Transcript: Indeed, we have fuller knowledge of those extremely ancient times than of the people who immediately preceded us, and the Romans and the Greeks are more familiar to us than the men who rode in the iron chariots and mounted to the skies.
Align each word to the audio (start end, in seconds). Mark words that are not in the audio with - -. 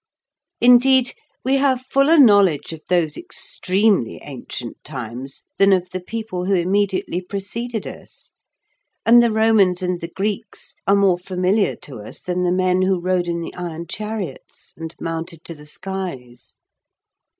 Indeed, 0.59 1.13
we 1.45 1.57
have 1.57 1.83
fuller 1.83 2.17
knowledge 2.17 2.73
of 2.73 2.81
those 2.89 3.15
extremely 3.17 4.19
ancient 4.23 4.83
times 4.83 5.43
than 5.59 5.71
of 5.71 5.91
the 5.91 5.99
people 5.99 6.45
who 6.45 6.55
immediately 6.55 7.21
preceded 7.21 7.85
us, 7.85 8.31
and 9.05 9.21
the 9.21 9.29
Romans 9.31 9.83
and 9.83 10.01
the 10.01 10.07
Greeks 10.09 10.73
are 10.87 10.95
more 10.95 11.19
familiar 11.19 11.75
to 11.83 11.97
us 11.97 12.19
than 12.19 12.41
the 12.41 12.51
men 12.51 12.81
who 12.81 12.99
rode 12.99 13.27
in 13.27 13.41
the 13.41 13.53
iron 13.53 13.85
chariots 13.85 14.73
and 14.75 14.95
mounted 14.99 15.43
to 15.45 15.53
the 15.53 15.67
skies. 15.67 16.55